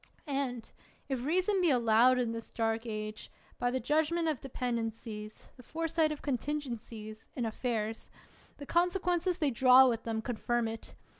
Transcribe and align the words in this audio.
And 0.25 0.71
(if 1.09 1.23
reason 1.23 1.61
be 1.61 1.69
allowed 1.69 2.17
in 2.17 2.31
this 2.31 2.49
dark 2.49 2.87
age, 2.87 3.29
by 3.59 3.69
the 3.69 3.79
judgment 3.79 4.27
of 4.27 4.41
dependencies, 4.41 5.49
the 5.57 5.61
fore 5.61 5.87
sight 5.87 6.11
of 6.11 6.23
contingencies, 6.23 7.29
in 7.35 7.45
affairs) 7.45 8.09
the 8.57 8.65
conse 8.65 8.97
quences 8.99 9.37
they 9.37 9.51
draw 9.51 9.87
with 9.87 10.01
them 10.01 10.23
confirm 10.23 10.67
it. 10.67 10.95